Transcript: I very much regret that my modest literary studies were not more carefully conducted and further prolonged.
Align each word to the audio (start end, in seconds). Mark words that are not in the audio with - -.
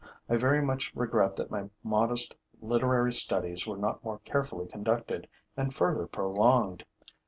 I 0.27 0.35
very 0.35 0.63
much 0.63 0.91
regret 0.95 1.35
that 1.35 1.51
my 1.51 1.69
modest 1.83 2.33
literary 2.59 3.13
studies 3.13 3.67
were 3.67 3.77
not 3.77 4.03
more 4.03 4.17
carefully 4.25 4.65
conducted 4.65 5.27
and 5.55 5.71
further 5.71 6.07
prolonged. 6.07 6.85